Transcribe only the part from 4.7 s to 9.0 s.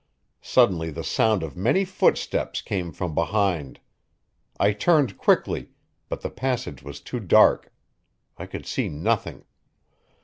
turned quickly, but the passage was too dark. I could see